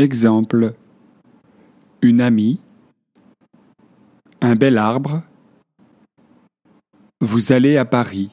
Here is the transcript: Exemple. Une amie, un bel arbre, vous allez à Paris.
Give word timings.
Exemple. 0.00 0.74
Une 2.02 2.20
amie, 2.20 2.60
un 4.40 4.54
bel 4.54 4.78
arbre, 4.78 5.24
vous 7.20 7.50
allez 7.50 7.76
à 7.76 7.84
Paris. 7.84 8.30